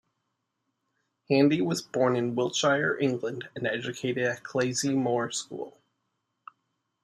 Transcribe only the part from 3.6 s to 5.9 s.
educated at Clayesmore School.